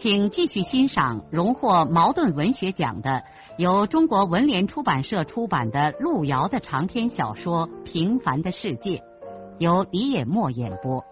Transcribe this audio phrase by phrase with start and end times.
[0.00, 3.22] 请继续欣赏荣获茅盾文学奖的、
[3.58, 8.96] 由中国文联出版社出版的路遥的长篇小说《平凡的世界》，
[9.58, 11.04] 由李野墨演播。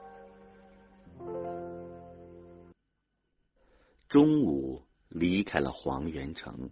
[4.08, 6.70] 中午离开了黄元城，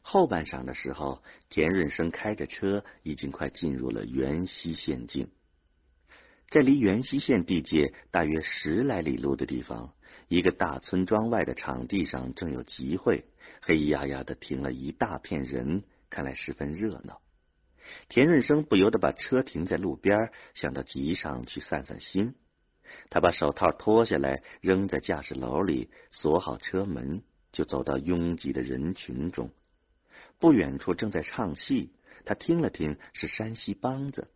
[0.00, 5.28] 后半晌的时候，田润生开着车，已经快进入了元溪县境。
[6.50, 9.92] 在离元溪县地界大约十来里路的地方。
[10.32, 13.26] 一个大村庄外的场地上正有集会，
[13.60, 17.20] 黑压压的停了一大片人，看来十分热闹。
[18.08, 22.34] 田润生不由得把车停在路边，想到集上去散散心。
[23.10, 27.22] 他把手套脱下来，扔在驾驶楼里，锁好车门，
[27.52, 29.50] 就走到拥挤的人群中。
[30.38, 31.92] 不远处正在唱戏，
[32.24, 34.30] 他听了听，是山西梆子。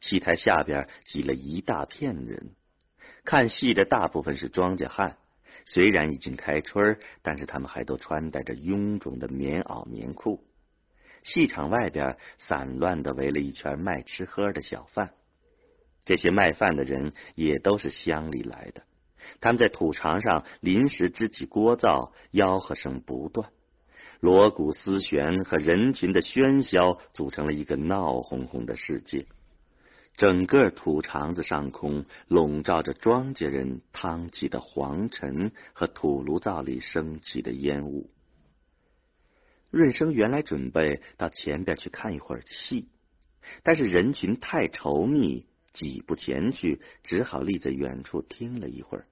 [0.00, 2.50] 戏台下边挤了一大片人，
[3.24, 5.18] 看戏的大部分是庄稼汉。
[5.66, 10.42] 虽然已经开春，但是他们还都穿戴着臃肿的棉袄棉裤。
[11.22, 15.10] 戏场外边散乱的围了一圈卖吃喝的小贩，
[16.04, 18.84] 这些卖饭的人也都是乡里来的。
[19.40, 23.50] 他们在土场上临时支起锅灶，吆喝声不断，
[24.20, 29.26] 锣鼓丝弦和人群的喧嚣组成了一个闹哄哄的世界。
[30.16, 38.10] 整个土场子上空笼罩着庄稼人趟起的黄尘和土炉灶里升起的烟雾。
[39.70, 42.88] 润生原来准备到前边去看一会儿戏，
[43.62, 49.06] 但是人群太稠密，挤不前去，只好立在远处听了一会儿。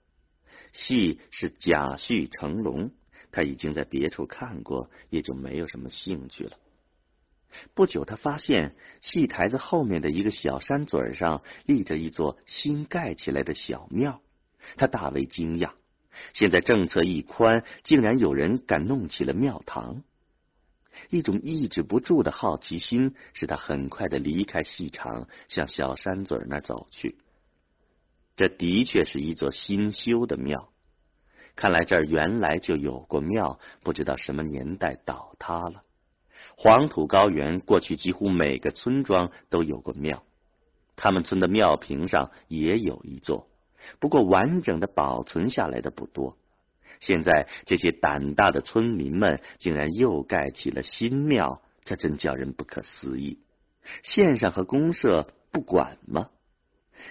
[0.72, 2.92] 戏是贾旭成龙，
[3.30, 6.56] 他已经在别处看过，也就没有什么兴趣了。
[7.74, 14.20] 不久，他发现戏台子后面的一个小山嘴上立着一座新盖起来的小庙，
[14.76, 15.72] 他大为惊讶。
[16.32, 20.02] 现在政策一宽，竟然有人敢弄起了庙堂。
[21.10, 27.18] 一种抑制不住的好奇心使他很快的离开戏场，向小山嘴那儿走去。
[28.36, 30.70] 这的确是一座新修的庙，
[31.56, 35.82] 看来这儿原来就有过庙，不知道什么年代倒塌了。
[36.56, 40.22] 黄土高原过去几乎每个村庄都有过庙，
[40.96, 43.48] 他们村的庙坪上也有一座，
[44.00, 46.36] 不过完整的保存下来的不多。
[47.00, 53.40] 现在这些胆大的村民们竟然又盖起了新庙，这真叫人不可思议。
[54.02, 56.30] 县上和公社不管吗？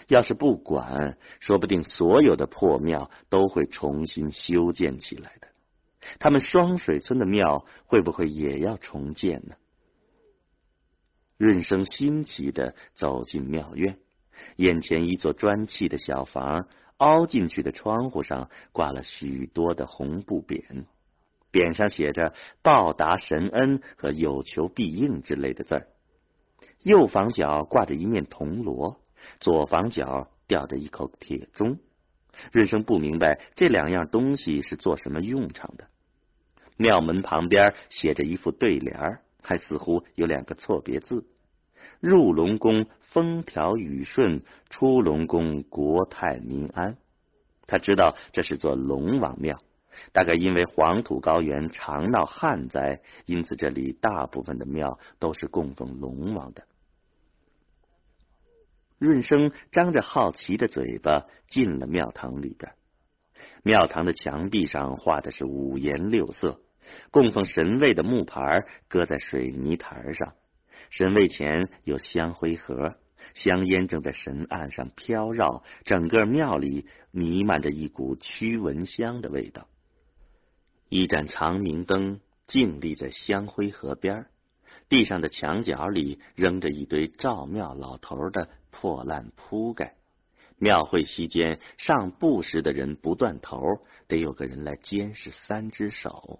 [0.08, 5.48] 要是不管，说不定所有的破庙都会重新修建起来的。
[6.20, 9.56] 他们双水村的庙会不会也要重建呢？
[11.38, 13.98] 润生新奇的走进庙院，
[14.56, 20.86] 眼前一座砖砌的小房，凹进去的窗户上挂了许多的红布匾，
[21.52, 25.88] 匾上写着“报答神恩”和“有求必应”之类的字儿。
[26.82, 29.02] 右房角挂着一面铜锣，
[29.40, 31.80] 左房角吊着一口铁钟。
[32.52, 35.88] 润生不明白这两样东西是做什么用场的。
[36.78, 41.26] 庙门旁边写着一副对联，还似乎有两个错别字
[42.00, 46.98] ：“入龙宫风调雨顺，出龙宫国泰民安。”
[47.66, 49.58] 他知道这是座龙王庙，
[50.12, 56.66] 大概因为黄土高原常闹旱灾，因此这里大部分的庙都是供奉龙王的。
[58.98, 62.74] 润生张着好奇的嘴巴进了庙堂里边。
[63.64, 66.60] 庙堂的墙壁上画的是五颜六色，
[67.12, 70.34] 供奉神位的木牌搁在水泥台上，
[70.90, 72.96] 神位前有香灰盒，
[73.36, 79.68] 香烟正在神案上飘绕，整个庙里弥漫着一股驱蚊香的味道。
[80.90, 84.26] 一盏长明灯静立在香灰河边，
[84.90, 89.96] 地上的墙角里扔着一堆照庙老头的破烂铺盖。
[90.64, 93.60] 庙会期间，上布施的人不断头，
[94.08, 96.40] 得有个人来监视三只手。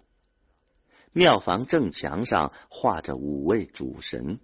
[1.12, 4.40] 庙房正墙上画着五位主神，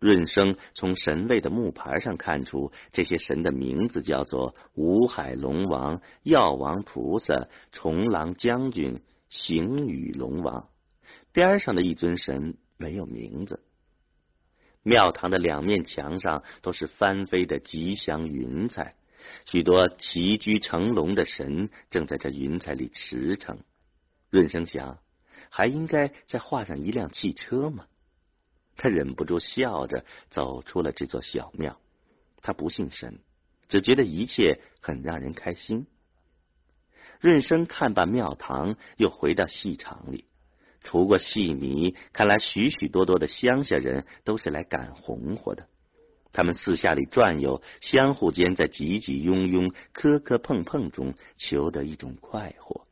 [0.00, 10.70] 润生从神位的木牌上看出，这些神的名字叫做五海龙王、药王菩萨、重郎将军、行雨龙王。
[11.34, 13.62] 边上的一尊神没有名字。
[14.82, 18.94] 庙堂的两面墙上都是翻飞的吉祥云彩，
[19.46, 23.58] 许多齐居成龙的神正在这云彩里驰骋。
[24.30, 24.98] 润生想，
[25.50, 27.86] 还应该再画上一辆汽车吗？
[28.76, 31.80] 他忍不住笑着走出了这座小庙。
[32.42, 33.18] 他不信神，
[33.68, 35.86] 只觉得一切很让人开心。
[37.20, 40.26] 润生看罢庙堂，又回到戏场里。
[40.84, 45.66] 除过戏迷，看来许许多多的乡下人都是来赶红火的。
[46.38, 52.86] 他们四下里转悠，相互间在挤挤拥拥、磕磕碰碰中求得一种快活。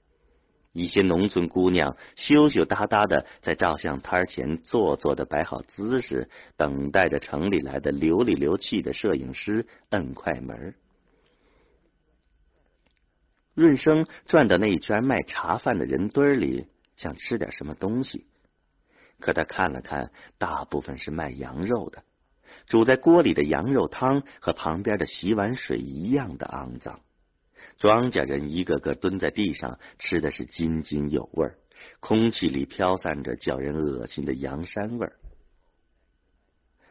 [0.72, 10.74] 一些农村姑娘羞羞答答的在照相摊前做作的摆好姿势，等待着城里来的流里流气的摄影师摁快门。
[13.54, 16.66] 润生转到那一圈卖茶饭的人堆里，
[16.96, 18.26] 想吃点什么东西，
[19.20, 22.02] 可他看了看，大部分是卖羊肉的，
[22.66, 27.00] 煮在锅里的羊肉汤和旁边的洗碗水一样的肮脏。
[27.78, 31.58] 庄稼人一个个蹲在地上，吃的是津津有味儿，
[32.00, 35.16] 空气里飘散着叫人恶心的羊膻味儿。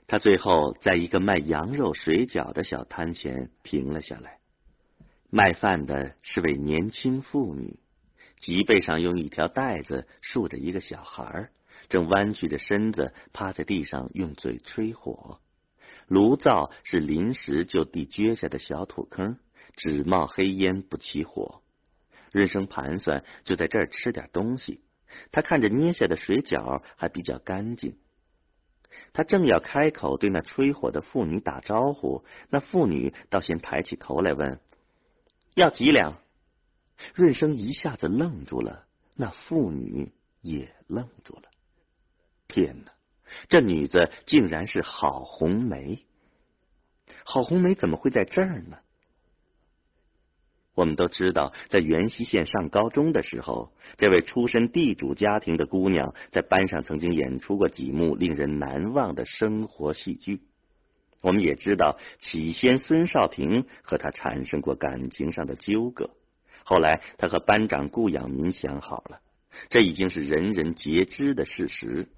[0.08, 4.38] 他最后在一个卖羊肉水饺的小摊前停了下来。
[5.32, 7.80] 卖饭的是位年轻妇女，
[8.40, 11.50] 脊背上用一条带子束着一个小孩，
[11.90, 15.40] 正弯曲着身子趴在地上用嘴吹火。
[16.08, 19.38] 炉灶是临时就地撅下的小土坑。
[19.78, 21.62] 只冒黑烟不起火，
[22.32, 24.80] 润生盘算就在这儿吃点东西。
[25.34, 27.98] 他看着捏下的水饺还比较干净，
[29.12, 34.62] 他正要开口对那吹火的妇女打招呼，那妇女倒先抬起头来问
[35.56, 36.22] ：“要几两？”
[37.14, 38.86] 润生一下子愣住了，
[39.18, 41.52] 那妇女也愣住了。
[42.48, 42.94] 天哪，
[43.48, 46.06] 这女子竟然是郝红梅！
[47.24, 48.78] 郝红梅怎么会在这儿呢？
[50.74, 60.42] 我们都知道，在元溪县上高中的时候，这位出身地主家庭的姑娘在班上曾经演出过几幕令人难忘的生活戏剧。
[61.22, 66.10] 我们也知道，起先孙少平和她产生过感情上的纠葛，
[66.66, 69.22] 后来他和班长顾养民相好了，
[69.70, 72.10] 这已经是人人皆知的事实。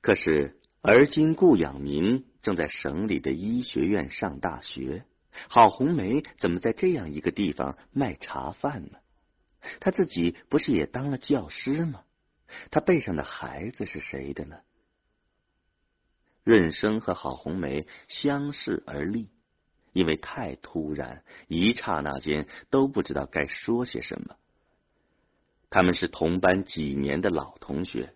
[0.00, 5.04] 可是，而今顾养民正在省里的医学院上大学。
[5.48, 8.98] 郝红梅怎么在这样一个地方卖茶饭呢？
[9.78, 12.02] 他自己不是也当了教师吗？
[12.70, 14.56] 他背上的孩子是谁的呢？
[16.42, 19.28] 润生和郝红梅相视而立，
[19.92, 24.36] 因为太突然，一刹那间都不知道该说些什么。
[25.68, 28.14] 他们是同班几年的老同学，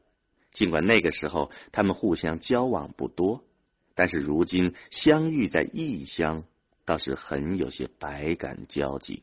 [0.55, 3.45] 尽管那个时候他们互相交往不多，
[3.95, 6.45] 但是如今相遇在异乡。
[6.87, 9.23] 倒是很有些百感交集。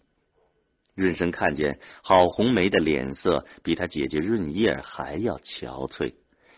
[0.95, 6.15] 润生看见郝红梅的脸色比他姐姐润叶还要憔悴，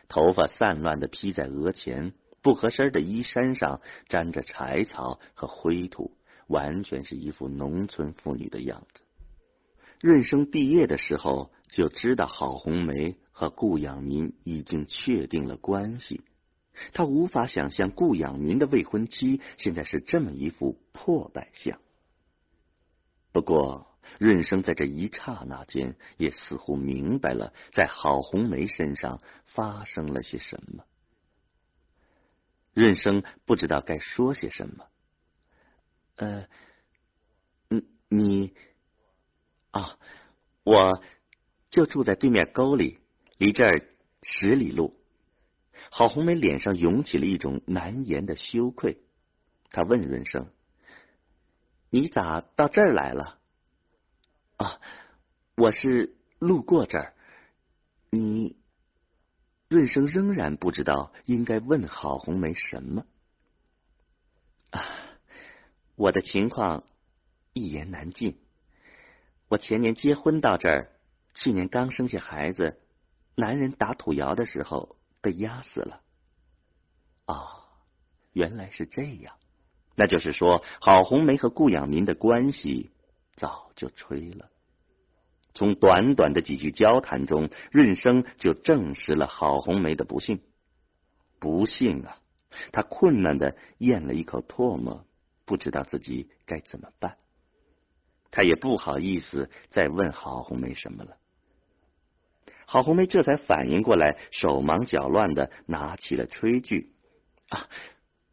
[0.08, 6.15] 头发散乱的披在额前，不合身的衣衫上沾着柴草和灰土，
[6.48, 9.03] 完全是一副农村妇女的样子。
[10.00, 16.22] 润生毕业的时候就知道郝红梅和顾养民已经确定了关系。
[16.94, 21.80] 他无法想象顾养民的未婚妻现在是这么一副破败相。
[23.32, 23.88] 不过，
[24.20, 30.86] 润生在这一刹那间也似乎明白了，在郝红梅身上发生了些什么。
[32.74, 34.86] 润生不知道该说些什么。
[36.16, 36.48] 呃，
[37.70, 38.54] 嗯，你
[39.72, 39.98] 啊，
[40.63, 41.04] 我
[41.70, 43.00] 就住在对面沟里，
[43.44, 43.86] 离这儿
[44.22, 44.98] 十里路。
[45.92, 49.00] 郝红梅脸上涌起了一种难言的羞愧，
[49.70, 50.48] 她问润生
[51.92, 53.38] ：“你咋到这儿来了
[54.56, 54.80] ？”“啊，
[55.58, 57.14] 我是路过这儿。”
[58.12, 58.56] 你，
[59.68, 63.06] 润生仍然不知道应该问郝红梅什么。
[64.70, 64.86] 啊，
[65.96, 66.86] 我的情况
[67.52, 68.40] 一言难尽。
[69.50, 70.92] 我前年结婚到这儿，
[71.34, 72.80] 去年刚生下孩子，
[73.36, 74.96] 男人打土窑的时候。
[75.24, 76.02] 被压死了。
[77.28, 77.63] 啊，
[78.34, 79.38] 原来是这样。
[79.96, 82.92] 那就是说，郝红梅和顾养民的关系
[83.38, 84.50] 早就吹了。
[85.54, 90.42] 从短短的几句交谈中，润生就证实了郝红梅的不幸。
[91.40, 92.20] 不幸啊！
[92.74, 95.06] 他困难的咽了一口唾沫，
[95.46, 97.16] 不知道自己该怎么办。
[98.30, 101.16] 他也不好意思再问郝红梅什么了。
[102.74, 106.92] 郝红梅这才反应过来，手忙脚乱的拿起了炊具。
[107.50, 107.70] 啊，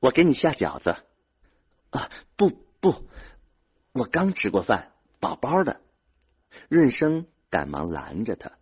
[0.00, 0.96] 我给你下饺子。
[1.90, 2.48] 啊，不
[2.80, 3.06] 不，
[3.92, 5.82] 我刚吃过饭，饱饱的。
[6.70, 8.52] 润生赶忙拦着他。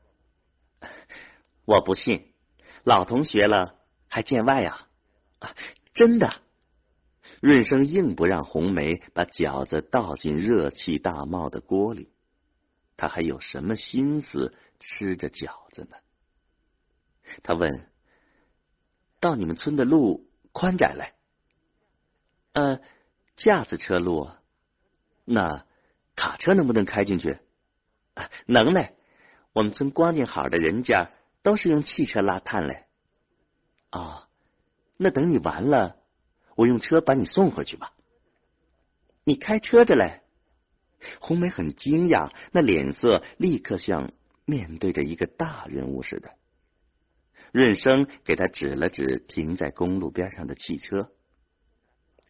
[1.64, 2.32] 我不信，
[2.82, 3.76] 老同学了
[4.08, 4.88] 还见外啊？
[5.38, 5.54] 啊，
[5.94, 6.42] 真的。
[7.40, 12.10] 润生硬不让红梅把饺子倒进热气大冒的锅里，
[12.96, 15.96] 他还有什么心思吃着饺子呢？
[17.42, 17.86] 他问
[19.20, 21.14] ：“到你们村的路宽窄嘞
[22.54, 22.80] ？”“呃，
[23.36, 24.30] 架子车路。
[25.24, 25.66] ”“那
[26.16, 27.38] 卡车能不能开进去
[28.46, 28.94] ？”“能嘞，
[29.52, 31.10] 我们村光景好的人家
[31.42, 32.84] 都是用汽车拉炭嘞。
[33.90, 34.28] ”“啊，
[34.96, 35.96] 那等你完了。”
[36.56, 37.92] 我用车把你送回去吧。
[39.22, 40.22] 你开车着嘞。
[41.20, 44.10] 红梅很惊讶，那脸色立刻像
[44.48, 46.30] 面对着一个大人物似的。
[47.52, 51.12] 润生给他指了指停在公路边上的汽车。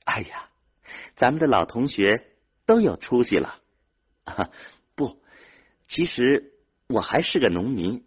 [0.03, 0.51] 哎呀，
[1.15, 2.27] 咱们的老同学
[2.67, 3.63] 都有出息了。
[4.97, 5.23] 不，
[5.87, 6.53] 其实
[6.89, 8.05] 我还是个农民，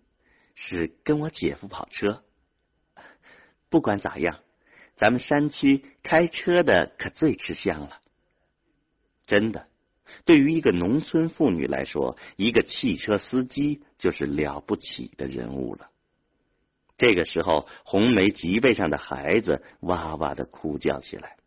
[0.56, 2.26] 是跟我姐夫跑车。
[3.70, 4.42] 不管咋样。
[4.98, 8.02] 咱们山区开车的可最吃香了，
[9.26, 9.68] 真的。
[10.26, 15.90] 对于一个农村妇女来说，一个汽车司机就是了不起的人物了。
[16.98, 21.38] 这个时候，红梅脊背上的孩子哇哇的哭叫起来，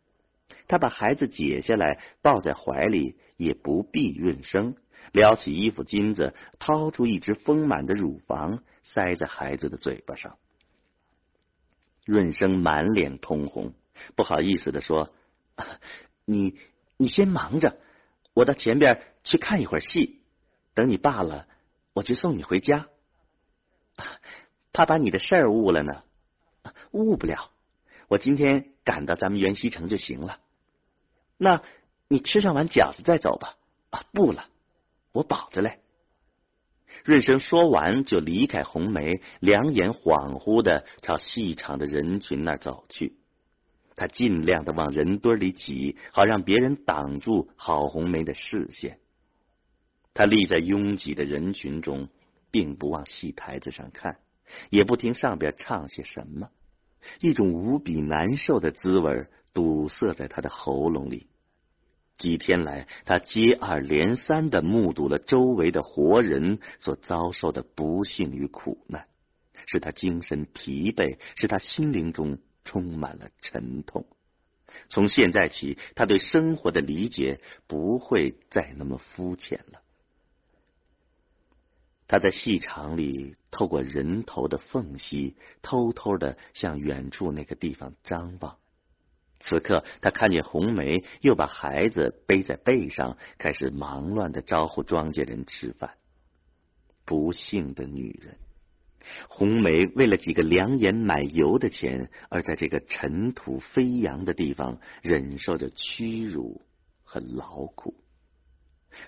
[0.67, 4.75] 她把孩子解下来抱在怀里，也不避润声，
[5.13, 10.37] 撩起衣服襟子，掏出一只丰满的乳房塞在孩子的嘴巴上。
[12.05, 13.73] 润生满脸通红，
[14.15, 15.13] 不好意思的说
[16.25, 16.57] ：“你
[16.97, 17.79] 你先忙着，
[18.35, 20.21] 我到前边去看一会儿戏。
[20.75, 21.47] 等你罢了，
[21.93, 22.87] 我去送你回家。
[24.73, 26.03] 怕把你的事儿误了呢，
[26.91, 27.49] 误不了。
[28.07, 30.39] 我今天赶到咱们元溪城就行了。
[31.37, 31.63] 那
[32.07, 33.55] 你吃上碗饺子再走吧。
[33.89, 34.45] 啊，不了，
[35.13, 35.79] 我保着嘞。”
[37.05, 43.15] 润生说完，就离开红梅，两眼恍惚的朝戏场的人群那儿走去。
[43.95, 48.99] 他尽量的往人堆里挤，好让别人挡住郝红梅的视线。
[50.13, 52.09] 他立在拥挤的人群中，
[52.51, 54.17] 并不往戏台子上看，
[54.69, 56.49] 也不听上边唱些什么。
[57.19, 61.27] 一种无比难受的滋味堵塞在他的喉咙里。
[62.17, 69.05] 几天来，他接二连三的目睹了周围的活人所遭受的不幸与苦难，
[69.67, 74.05] 使他精神疲惫，使他心灵中充满了沉痛。
[74.89, 79.79] 从现在起，他对生活的理解不会再那么肤浅了。
[82.07, 88.57] 他在戏场里透过人头的缝隙，偷偷的向远处那个地方张望。
[89.39, 95.97] 此刻，他看见红梅又把孩子背在背上，开始忙乱的招呼庄稼人吃饭。
[97.05, 98.37] 不幸的女人，
[99.29, 106.61] 红梅为了几个粮盐买油的钱，而在这个尘土飞扬的地方忍受着屈辱
[107.03, 107.95] 和劳苦。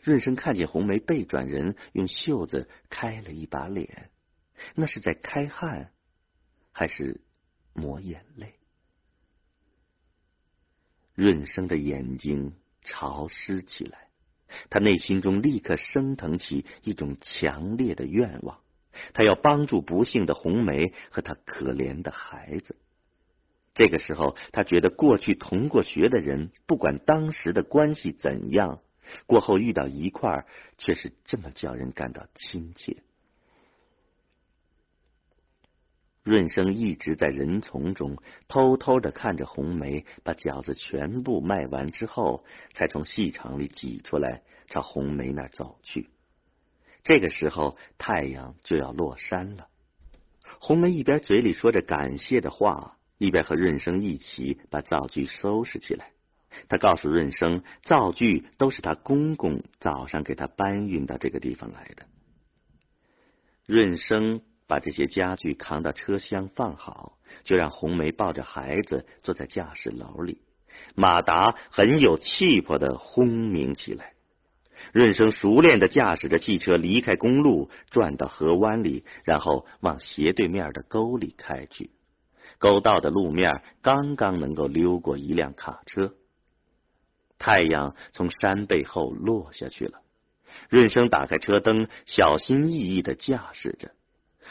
[0.04, 4.10] 润生看见红梅背转人，用袖子开了一把脸，
[4.76, 5.92] 那是在开汗，
[6.72, 7.22] 还是
[7.74, 8.54] 抹眼泪？
[11.16, 14.10] 润生的眼睛潮湿起来，
[14.70, 18.60] 他内心中立刻升腾起一种强烈的愿望，
[19.14, 22.76] 他要帮助不幸的红梅和他可怜的孩子。
[23.74, 28.80] 这个时候，他觉得过去同过学的人，不管当时的关系怎样，
[29.28, 30.46] 过后遇到一块儿，
[30.78, 32.98] 却是这么叫人感到亲切。
[36.24, 38.18] 润生一直在人丛中
[38.50, 46.10] 偷偷的看着红梅把饺子全部卖完之后，才从戏场里挤出来，朝红梅那儿走去。
[47.08, 49.68] 这个时候，太阳就要落山了。
[50.60, 56.12] 红梅一边嘴里说着感谢的话，一边和润生一起把灶具收拾起来。
[56.68, 62.06] 他告诉润生，灶具都是他公公早上给他搬运到这个地方来的。
[63.66, 64.42] 润生。
[64.70, 70.42] 把这些家具扛到车厢放好，就让红梅抱着孩子坐在驾驶楼里。
[70.94, 74.12] 马达很有气魄的轰鸣起来。
[74.94, 81.92] 润生熟练的驾驶着汽车离开公路，转到河湾里，然后往斜对面的沟里开去。
[82.58, 86.14] 沟道的路面刚刚能够溜过一辆卡车。
[87.38, 90.02] 太阳从山背后落下去了。
[90.70, 93.92] 润生打开车灯，小心翼翼的驾驶着。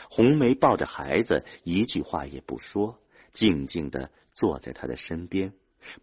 [0.09, 2.99] 红梅抱着孩子，一句话也不说，
[3.33, 5.53] 静静的坐在他的身边，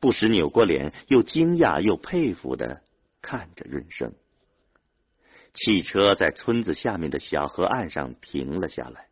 [0.02, 2.82] 不时扭过脸，又惊讶又佩服的
[3.24, 4.14] 看着润生。
[5.56, 9.08] 汽车在村子下面的小河岸上停了下来，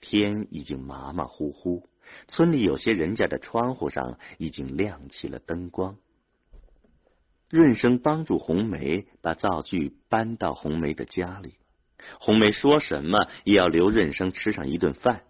[0.00, 1.88] 天已经马马虎虎，
[2.28, 5.96] 村里有些人家的窗户上已经亮起了灯光。
[7.50, 11.54] 润生帮助红梅把灶具搬到红梅的家里。
[12.18, 15.22] 红梅说什么也要留润生吃上一顿饭。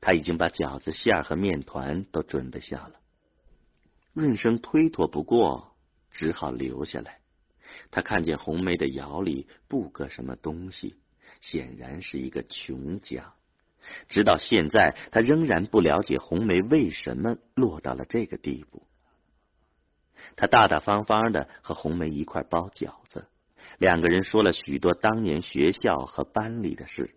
[0.00, 3.00] 他已经把饺子馅和面团都准备下了。
[4.12, 5.74] 润生推脱不过，
[6.10, 7.20] 只好留下来。
[7.90, 10.96] 他看见红梅的窑里不搁什么东西，
[11.40, 13.34] 显然是一个穷家。
[14.08, 18.86] 直到现在，他仍然不了解红梅为什么落到了这个地步。
[20.36, 23.26] 他大大方方的和红梅一块包饺子。
[23.78, 27.14] 两个人说了许多当年学校和班里的事，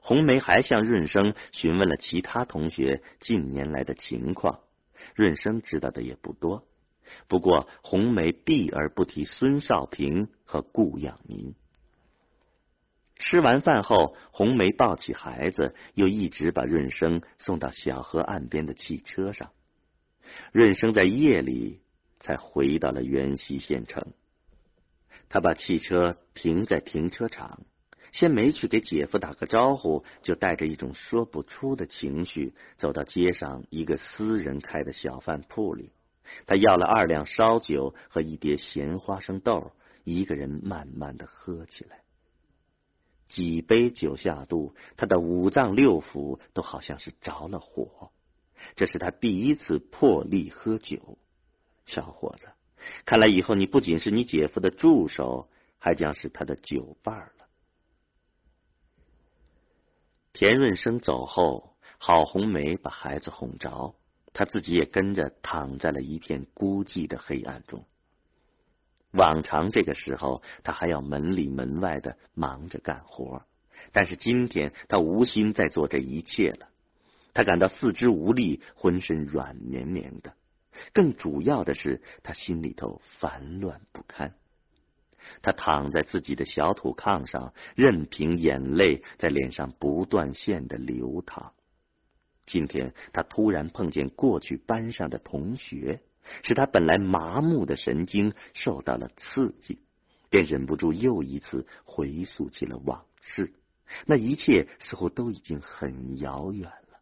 [0.00, 4.60] 红梅还向润生询问了其他同学近年来的情况，
[5.14, 6.64] 润生知道的也不多。
[7.28, 11.54] 不过红梅避而不提孙少平和顾养民。
[13.18, 19.52] 吃完饭后，红梅抱起孩子，又一直把润生送到小河岸边的汽车上。
[20.52, 21.80] 润生在夜里
[22.20, 24.12] 才回到了元溪县城。
[25.28, 27.62] 他把汽车停在停车场，
[28.12, 35.90] 先没去给姐夫打个招呼，就带着一种说不出的情绪走到街上一个私人开的小饭铺里。
[36.46, 39.72] 他要了二两烧酒和一碟咸花生豆，
[40.04, 42.00] 一个人慢慢的喝起来。
[43.28, 48.12] 几杯酒下肚，他的五脏六腑都好像是着了火。
[48.76, 51.18] 这是他第一次破例喝酒，
[51.86, 52.48] 小伙子。
[53.04, 57.48] 看来以后你不仅是你姐夫的助手，还将是他的酒伴了。
[60.32, 63.94] 田润生走后，郝红梅把孩子哄着，
[64.36, 67.86] 他自己也跟着躺在了一片孤寂的黑暗中。
[69.12, 73.46] 往常这个时候，他还要门里门外的忙着干活，
[73.92, 76.68] 但是今天他无心再做这一切了。
[77.32, 80.34] 他感到四肢无力，浑身软绵绵的。
[80.92, 84.34] 更主要的是，他心里头烦乱不堪。
[85.40, 91.54] 他躺在自己的小土炕上，任凭眼泪在脸上不断线的流淌。
[92.46, 96.00] 今天他突然碰见过去班上的同学，
[96.42, 99.80] 使他本来麻木的神经受到了刺激，
[100.30, 103.52] 便忍不住又一次回溯起了往事。
[104.06, 106.98] 那一切似乎都已经很遥远了。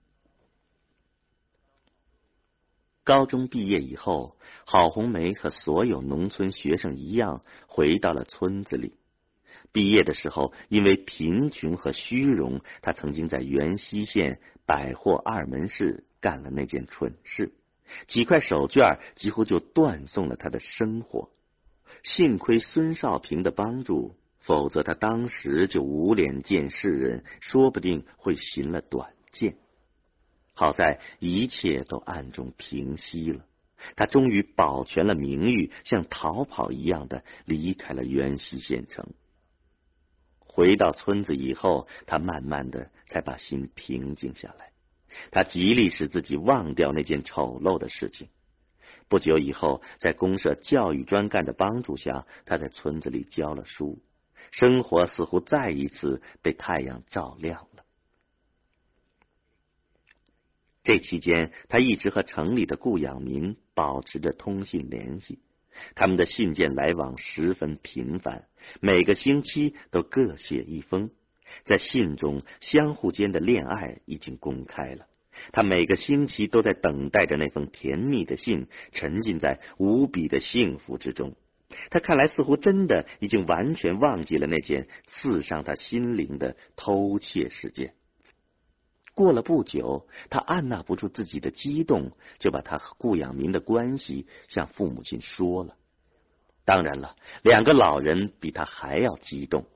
[3.05, 8.95] 高中毕业以后，郝红梅和所有农村学生一样，回到了村子里。
[9.73, 17.53] 毕业的时候，因为贫穷和虚荣，他曾经在元溪县百货二门市干了那件蠢事，
[18.07, 21.31] 几块手绢几乎就断送了他的生活。
[22.03, 29.57] 幸亏孙少平的帮助，否则他当时就无脸见世人，说不定会寻了短见。
[30.55, 33.45] 好在一切都暗中平息了，
[33.97, 39.15] 他终于保全了名誉，像逃跑一样的离开了元溪县城。
[40.55, 44.71] 回到村子以后，他慢慢的才把心平静下来。
[45.33, 48.29] 他极力使自己忘掉那件丑陋的事情。
[49.09, 54.01] 不久以后，在公社教育专干的帮助下，他在村子里教了书，
[54.53, 57.85] 生活似乎再一次被太阳照亮了。
[60.85, 65.41] 这期间，他一直和城里的顾养民保持着通信联系，
[65.95, 68.47] 他们的信件来往十分频繁，
[68.81, 71.11] 每个星期都各写一封。
[71.65, 75.07] 在信中，相互间的恋爱已经公开了。
[75.53, 81.37] 他每个星期都在等待着那封甜蜜的信，沉浸在无比的幸福之中。
[81.91, 87.95] 他看来似乎真的已经完全忘记了那件刺伤他心灵的偷窃事件。
[89.15, 95.77] 过了不久，他按捺不住自己的激动，就把他和顾养民的关系向父母亲说了。
[96.65, 99.67] 当然了，两个老人比他还要激动。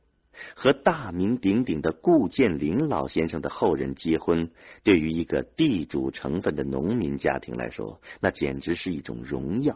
[0.55, 4.53] 和大名鼎鼎的顾建林老先生的后人结婚，
[4.85, 9.74] 对于一个地主成分的农民家庭来说，那简直是一种荣耀。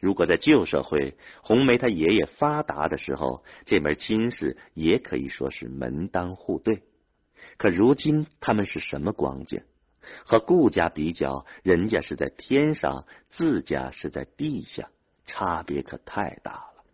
[0.00, 6.82] 如果在旧社会，红梅他爷爷发达的时候，这门亲事也可以说是门当户对。
[7.56, 9.62] 可如今他们是什么光景？
[10.24, 14.88] 和顾家比较，人家是在天上，自家是在地下，
[15.26, 16.84] 差别可太大了。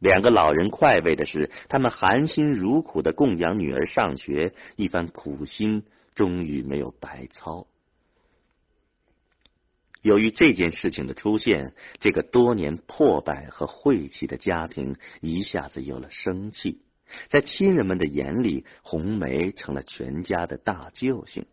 [0.00, 5.84] 两个老人快慰的是，他们含辛茹苦的供养女儿上学，一番苦心
[6.14, 7.66] 终于没有白操。
[10.02, 16.82] 由于这件事情的出现，这个多年破败和晦气的家庭一下子有了生气。
[17.28, 21.46] 在亲人们的眼里，红梅成了全家的大救星。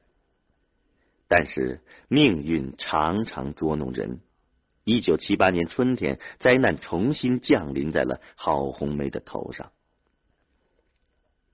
[1.27, 4.19] 但是命运常常捉弄人。
[4.83, 9.71] 一九七八年春天，灾难重新降临在了郝红梅的头上。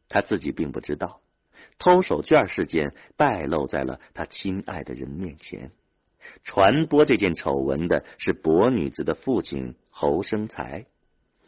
[0.09, 1.19] 他自己并不知道，
[1.77, 5.71] 偷手绢事件败露在了他亲爱的人面前。
[6.43, 10.85] 传播这件丑闻的是薄女子的父亲侯生才，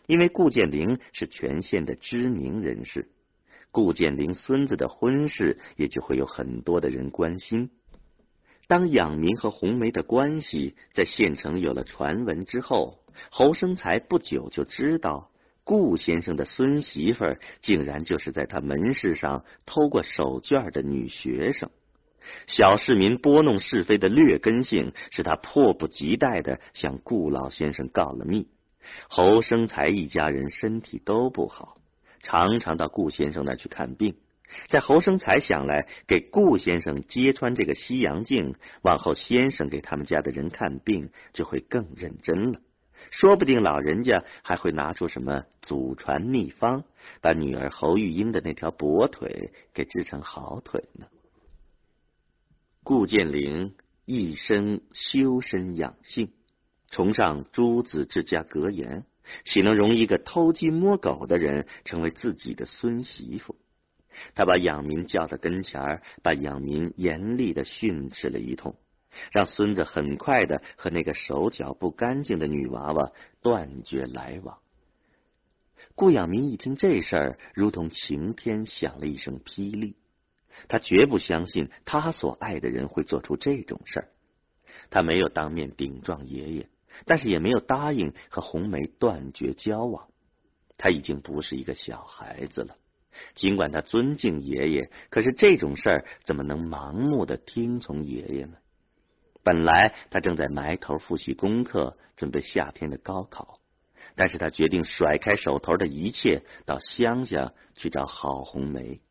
[0.10, 3.10] 因为顾建林是全县的知名人士，
[3.69, 7.69] 顾建林孙子的婚事也就会有很多的人关心。
[8.65, 15.30] 当养民和红梅的关系在县城有了传闻之后，侯生才不久就知道
[15.63, 17.26] 顾先生的孙媳妇
[17.62, 21.69] 竟然就是在他门市上偷过手绢的女学生。
[22.48, 28.48] 小市民拨弄是非的劣根性，使他迫不及待的向顾老先生告了密。
[29.10, 31.78] 侯生才一家人身体都不好，
[32.22, 34.15] 常常到顾先生那去看病。
[34.68, 42.60] 在侯生才想来，给顾先生揭穿这个西洋镜，往后先生给他们家的人看病就会更认真了。
[43.12, 46.84] 说不定老人家还会拿出什么祖传秘方，
[47.22, 51.06] 把女儿侯玉英的那条跛腿给治成好腿呢。
[52.84, 56.32] 顾建玲一生修身养性，
[56.89, 59.06] 崇尚诸子之家格言，
[59.45, 63.56] 岂能容一个偷鸡摸狗的人成为自己的孙媳妇？
[64.36, 68.75] 他把养民叫到跟前儿把养民严厉的训斥了一通，
[69.32, 74.58] 让孙子很快的和那个手脚不干净的女娃娃断绝来往。
[75.95, 79.95] 顾养民一听这事儿，如同晴天响了一声霹雳。
[80.67, 84.10] 他绝不相信他所爱的人会做出这种事儿。
[84.89, 86.69] 他没有当面顶撞爷爷，
[87.06, 90.08] 但是也没有答应和红梅断绝交往。
[90.78, 92.76] 他已经不是一个小孩子了。
[93.36, 98.58] 尽管他尊敬爷爷，可是这种事儿怎么能盲目的听从爷爷呢？
[99.44, 103.60] 本来他正在埋头复习功课，准备夏天的高考，
[104.16, 109.02] 但是他决定甩开手头的一切，到乡下去找郝红梅。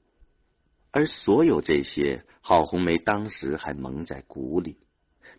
[0.90, 4.78] 而所有这些，郝红梅当时还蒙在鼓里，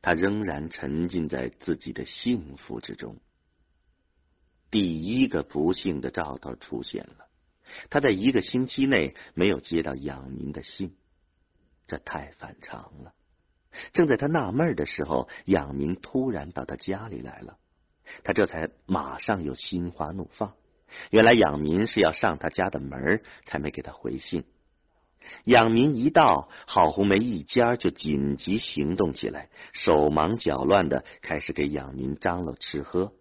[0.02, 3.18] 他仍然沉浸在自己的幸福之中。
[4.72, 7.28] 第一个不幸的兆头出现了，
[7.90, 10.96] 他在一个星期内没有接到养民的信，
[11.88, 13.14] 这太反常了。
[13.94, 17.58] 正在他纳闷的时候，养民突然到他家里来了，
[18.24, 20.56] 他这才马上又心花怒放。
[21.12, 24.44] 原来养民是要上他家的门，才没给他回信。
[25.46, 33.14] 养民一到，郝红梅一家就紧急行动起来，手忙脚乱的开始给养民张罗吃喝。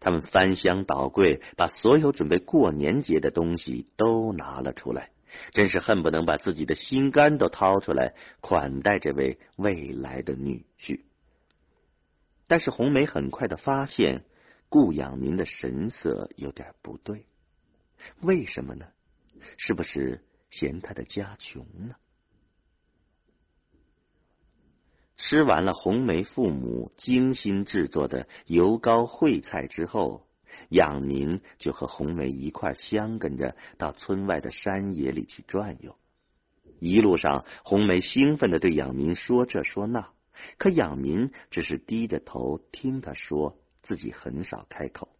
[0.00, 5.10] 他们翻箱倒柜，把所有准备过年节的东西都拿了出来，
[5.52, 11.02] 真是恨不能把自己的心肝都掏出来款待这位未来的女婿。
[12.48, 14.24] 但是红梅很快的发现，
[14.68, 17.26] 顾养民的神色有点不对，
[18.20, 18.86] 为什么呢？
[19.56, 20.24] 是不是？
[20.56, 21.96] 嫌他的家穷呢。
[25.18, 30.26] 吃完了红梅父母精心制作的油糕烩菜之后，
[30.70, 35.96] 养民就和红梅一块相跟着到村外的山野里去转悠。
[36.80, 40.10] 一路上，红梅兴奋的对养民说这说那，
[40.58, 45.15] 可养民只是低着头听他说，自己很少开口。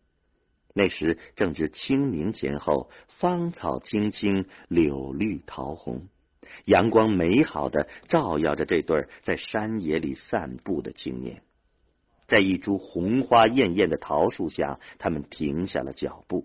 [0.79, 6.07] 那时正值清明前后，芳草青青，柳绿桃红，
[6.67, 11.41] 阳光美好的照耀着这对在山野里散步的青年。
[12.27, 16.45] 在一株红花艳艳的桃树下，他们停下了脚步。